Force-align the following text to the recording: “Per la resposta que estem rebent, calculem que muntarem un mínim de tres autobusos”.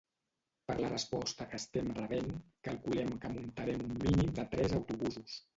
“Per 0.69 0.77
la 0.79 0.87
resposta 0.93 1.47
que 1.51 1.59
estem 1.63 1.91
rebent, 1.99 2.33
calculem 2.71 3.13
que 3.27 3.33
muntarem 3.37 3.87
un 3.91 3.95
mínim 4.07 4.35
de 4.41 4.51
tres 4.57 4.79
autobusos”. 4.81 5.41